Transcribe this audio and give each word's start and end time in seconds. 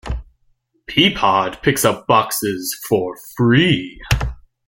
Peapod 0.89 1.61
picks 1.61 1.85
up 1.85 2.07
boxes 2.07 2.75
for 2.89 3.15
free. 3.37 4.01